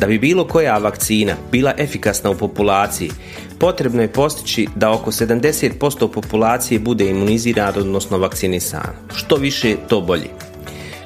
Da 0.00 0.06
bi 0.06 0.18
bilo 0.18 0.46
koja 0.46 0.78
vakcina 0.78 1.34
bila 1.50 1.74
efikasna 1.78 2.30
u 2.30 2.34
populaciji, 2.34 3.10
potrebno 3.58 4.02
je 4.02 4.12
postići 4.12 4.66
da 4.76 4.90
oko 4.90 5.10
70% 5.10 6.08
populacije 6.12 6.80
bude 6.80 7.10
imunizirana, 7.10 7.72
odnosno 7.76 8.18
vakcinisana. 8.18 8.92
Što 9.14 9.36
više, 9.36 9.76
to 9.88 10.00
bolje. 10.00 10.51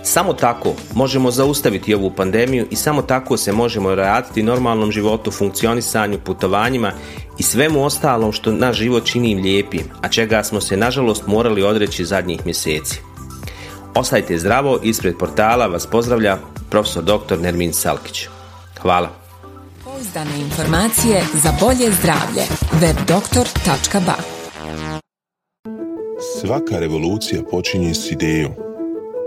Samo 0.07 0.33
tako 0.33 0.75
možemo 0.95 1.31
zaustaviti 1.31 1.95
ovu 1.95 2.11
pandemiju 2.11 2.67
i 2.71 2.77
samo 2.77 3.03
tako 3.03 3.37
se 3.37 3.53
možemo 3.53 3.89
vratiti 3.91 4.43
normalnom 4.43 4.93
životu, 4.93 5.31
funkcionisanju, 5.31 6.19
putovanjima 6.25 6.93
i 7.39 7.43
svemu 7.43 7.85
ostalom 7.85 8.33
što 8.33 8.53
naš 8.53 8.77
život 8.77 9.05
čini 9.05 9.35
lijepim, 9.35 9.83
a 10.03 10.09
čega 10.09 10.43
smo 10.45 10.61
se 10.61 10.77
nažalost 10.77 11.27
morali 11.27 11.63
odreći 11.63 12.05
zadnjih 12.05 12.41
mjeseci. 12.45 13.01
Ostajte 13.95 14.39
zdravo, 14.39 14.79
ispred 14.83 15.15
portala 15.19 15.67
vas 15.67 15.87
pozdravlja 15.87 16.39
profesor 16.71 17.05
dr. 17.05 17.39
Nermin 17.41 17.73
Salkić. 17.73 18.27
Hvala. 18.81 19.09
Pouzdane 19.85 20.41
informacije 20.41 21.25
za 21.35 21.53
bolje 21.61 21.93
zdravlje. 21.93 22.43
webdoktor.ba 22.81 24.15
Svaka 26.41 26.79
revolucija 26.79 27.43
počinje 27.51 27.95
s 27.95 28.11
idejom. 28.11 28.76